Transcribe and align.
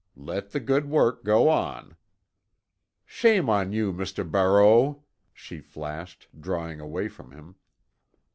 Let 0.17 0.49
the 0.49 0.59
good 0.59 0.89
work 0.89 1.23
go 1.23 1.47
on." 1.47 1.95
"Shame 3.05 3.51
on 3.51 3.71
you, 3.71 3.93
Mr. 3.93 4.25
Barreau!" 4.27 5.03
she 5.31 5.59
flashed, 5.61 6.27
drawing 6.41 6.79
away 6.79 7.07
from 7.07 7.29
him. 7.31 7.53